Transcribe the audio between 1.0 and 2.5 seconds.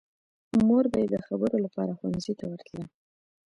یې د خبرو لپاره ښوونځي ته